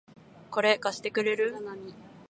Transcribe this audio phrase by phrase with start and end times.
[0.49, 1.53] これ、貸してくれる？